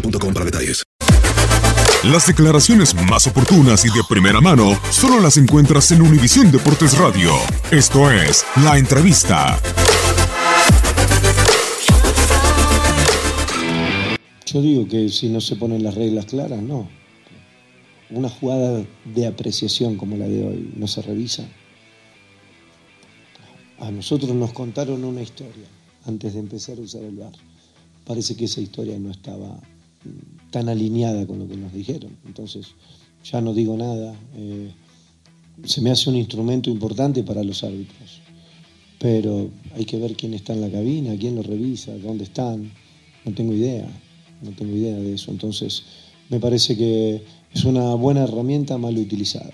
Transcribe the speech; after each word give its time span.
boostmobile.com 0.00 0.34
para 0.34 0.44
detalles. 0.44 0.82
Las 2.04 2.26
declaraciones 2.26 2.94
más 2.94 3.26
oportunas 3.26 3.84
y 3.84 3.88
de 3.88 4.02
primera 4.08 4.40
mano 4.40 4.78
solo 4.90 5.20
las 5.20 5.38
encuentras 5.38 5.90
en 5.90 6.02
Univisión 6.02 6.52
Deportes 6.52 6.96
Radio. 6.98 7.32
Esto 7.70 8.10
es 8.10 8.44
La 8.62 8.78
Entrevista. 8.78 9.58
Yo 14.46 14.62
digo 14.62 14.86
que 14.86 15.08
si 15.08 15.28
no 15.28 15.40
se 15.40 15.56
ponen 15.56 15.82
las 15.82 15.94
reglas 15.94 16.26
claras, 16.26 16.62
no. 16.62 16.88
Una 18.10 18.28
jugada 18.28 18.84
de 19.04 19.26
apreciación 19.26 19.96
como 19.96 20.16
la 20.16 20.28
de 20.28 20.46
hoy 20.46 20.72
no 20.76 20.86
se 20.86 21.02
revisa. 21.02 21.44
A 23.80 23.90
nosotros 23.90 24.30
nos 24.32 24.52
contaron 24.52 25.04
una 25.04 25.22
historia 25.22 25.66
antes 26.06 26.34
de 26.34 26.40
empezar 26.40 26.78
a 26.78 26.82
usar 26.82 27.02
el 27.02 27.16
bar. 27.16 27.32
Parece 28.06 28.36
que 28.36 28.44
esa 28.44 28.60
historia 28.60 28.96
no 28.98 29.10
estaba 29.10 29.60
tan 30.50 30.68
alineada 30.68 31.26
con 31.26 31.38
lo 31.38 31.48
que 31.48 31.56
nos 31.56 31.72
dijeron. 31.72 32.16
Entonces, 32.26 32.68
ya 33.24 33.40
no 33.40 33.52
digo 33.54 33.76
nada. 33.76 34.14
Eh, 34.36 34.70
se 35.64 35.80
me 35.80 35.90
hace 35.90 36.10
un 36.10 36.16
instrumento 36.16 36.70
importante 36.70 37.22
para 37.22 37.42
los 37.42 37.62
árbitros. 37.64 38.20
Pero 38.98 39.50
hay 39.74 39.84
que 39.84 39.98
ver 39.98 40.14
quién 40.16 40.34
está 40.34 40.52
en 40.52 40.62
la 40.62 40.70
cabina, 40.70 41.16
quién 41.18 41.34
lo 41.34 41.42
revisa, 41.42 41.96
dónde 41.98 42.24
están. 42.24 42.70
No 43.24 43.32
tengo 43.32 43.52
idea, 43.52 43.86
no 44.42 44.50
tengo 44.52 44.74
idea 44.74 44.96
de 44.96 45.14
eso. 45.14 45.30
Entonces, 45.30 45.82
me 46.30 46.40
parece 46.40 46.76
que 46.76 47.22
es 47.52 47.64
una 47.64 47.94
buena 47.94 48.24
herramienta 48.24 48.78
mal 48.78 48.96
utilizada. 48.96 49.52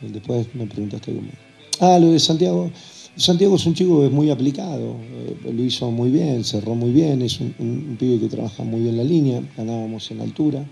Después 0.00 0.54
me 0.54 0.66
preguntaste 0.66 1.10
algo 1.10 1.22
más. 1.22 1.34
Ah, 1.80 1.98
lo 1.98 2.12
de 2.12 2.20
Santiago. 2.20 2.70
Santiago 3.16 3.54
es 3.54 3.64
un 3.66 3.74
chico 3.74 4.00
que 4.00 4.06
es 4.06 4.12
muy 4.12 4.30
aplicado, 4.30 4.96
eh, 5.00 5.52
lo 5.52 5.62
hizo 5.62 5.88
muy 5.90 6.10
bien, 6.10 6.42
cerró 6.42 6.74
muy 6.74 6.90
bien, 6.90 7.22
es 7.22 7.38
un, 7.40 7.96
pibe 7.98 8.18
que 8.18 8.28
trabaja 8.28 8.64
muy 8.64 8.80
bien 8.80 8.96
la 8.96 9.04
línea, 9.04 9.40
ganábamos 9.56 10.10
en 10.10 10.20
altura, 10.20 10.64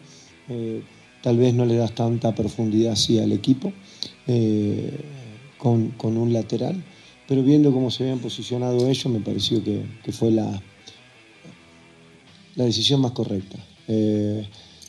eh, 0.48 0.82
tal 1.22 1.36
vez 1.36 1.54
no 1.54 1.64
le 1.64 1.76
das 1.76 1.94
tanta 1.94 2.34
profundidad 2.34 2.94
así 2.94 3.20
al 3.20 3.30
equipo 3.30 3.72
eh, 4.26 4.90
con, 5.56 5.92
un 6.02 6.32
lateral, 6.32 6.82
pero 7.28 7.44
viendo 7.44 7.72
cómo 7.72 7.92
se 7.92 8.02
habían 8.02 8.18
posicionado 8.18 8.88
ellos 8.88 9.06
me 9.06 9.20
pareció 9.20 9.62
que, 9.62 9.84
que 10.02 10.10
fue 10.10 10.32
la, 10.32 10.60
la 12.56 12.64
decisión 12.64 13.00
más 13.00 13.12
correcta. 13.12 13.58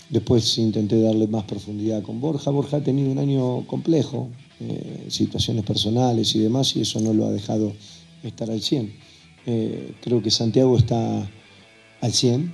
Después 0.10 0.58
intenté 0.60 1.02
darle 1.02 1.28
más 1.28 1.44
profundidad 1.46 2.04
con 2.04 2.22
Borja. 2.22 2.52
Borja 2.52 2.78
ha 2.78 2.84
tenido 2.84 3.12
un 3.12 3.18
año 3.18 3.66
complejo, 3.66 4.30
eh, 4.66 5.06
situaciones 5.10 5.66
personales 5.66 6.36
y 6.36 6.40
demás, 6.40 6.76
y 6.76 6.82
eso 6.82 7.00
no 7.02 7.14
lo 7.14 7.26
ha 7.26 7.32
dejado 7.32 7.74
estar 8.24 8.50
al 8.50 8.62
100. 8.62 8.94
Eh, 9.46 9.94
creo 10.02 10.22
que 10.22 10.32
Santiago 10.32 10.78
está 10.78 11.30
al 12.02 12.14
100, 12.14 12.54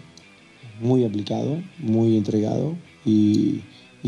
muy 0.81 1.03
aplicado, 1.03 1.62
muy 1.78 2.18
entregado 2.18 2.75
y, 3.06 3.62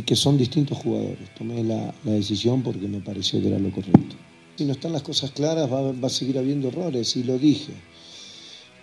que 0.06 0.16
son 0.16 0.38
distintos 0.38 0.79
jugadores. 0.79 1.35
Tomé 1.38 1.63
la, 1.63 1.94
decisión 2.03 2.63
porque 2.63 2.88
me 2.88 3.01
pareció 3.01 3.40
que 3.40 3.50
era 3.50 3.59
lo 3.59 3.72
correcto. 3.72 4.16
Si 4.56 4.66
no 4.66 4.72
están 4.72 4.94
las 4.94 5.03
cosas 5.03 5.31
claras 5.31 5.72
va, 5.72 6.07
a 6.07 6.09
seguir 6.09 6.40
habiendo 6.40 6.69
errores 6.69 7.16
y 7.16 7.23
lo 7.23 7.38
dije. 7.38 7.73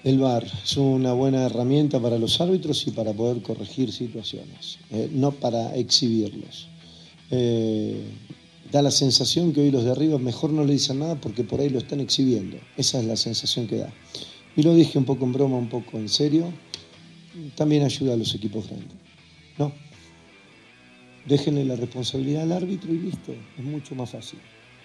El 0.04 0.18
VAR 0.18 0.44
es 0.44 0.76
una 0.76 1.12
buena 1.12 1.46
herramienta 1.46 1.98
para 1.98 2.18
los 2.18 2.40
árbitros 2.40 2.86
y 2.86 2.92
para 2.92 3.12
poder 3.12 3.42
corregir 3.42 3.92
situaciones, 3.92 4.78
eh, 4.92 5.10
no 5.12 5.32
para 5.32 5.74
exhibirlos. 5.74 6.68
Da 8.70 8.82
la 8.82 8.90
sensación 8.90 9.52
que 9.52 9.60
hoy 9.60 9.70
los 9.70 9.84
de 9.84 9.92
arriba 9.92 10.18
mejor 10.18 10.50
no 10.50 10.64
le 10.64 10.74
dicen 10.74 10.98
nada 10.98 11.14
porque 11.14 11.44
por 11.44 11.60
ahí 11.60 11.70
lo 11.70 11.78
están 11.78 12.00
exhibiendo. 12.00 12.58
Esa 12.76 12.98
es 13.00 13.06
la 13.06 13.16
sensación 13.16 13.66
que 13.66 13.76
da. 13.76 13.92
Y 14.56 14.62
lo 14.62 14.74
dije 14.74 14.98
un 14.98 15.04
poco 15.04 15.24
en 15.24 15.32
broma, 15.32 15.56
un 15.56 15.68
poco 15.68 15.96
en 15.96 16.08
serio. 16.08 16.52
También 17.54 17.84
ayuda 17.84 18.14
a 18.14 18.16
los 18.16 18.34
equipos 18.34 18.66
grandes. 18.66 18.96
No. 19.56 19.72
Déjenle 21.26 21.64
la 21.64 21.76
responsabilidad 21.76 22.42
al 22.42 22.52
árbitro 22.52 22.92
y 22.92 22.98
listo. 22.98 23.32
Es 23.56 23.64
mucho 23.64 23.94
más 23.94 24.10
fácil. 24.10 24.38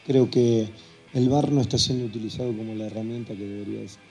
Creo 0.06 0.30
que 0.30 0.68
el 1.14 1.30
VAR 1.30 1.52
no 1.52 1.62
está 1.62 1.78
siendo 1.78 2.06
utilizado 2.06 2.56
como 2.56 2.76
la 2.76 2.86
herramienta 2.86 3.34
que 3.34 3.46
debería 3.46 3.88
ser. 3.88 4.02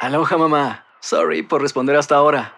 Aloha 0.00 0.36
mamá. 0.36 0.84
Sorry 1.00 1.42
por 1.42 1.62
responder 1.62 1.96
hasta 1.96 2.16
ahora. 2.16 2.57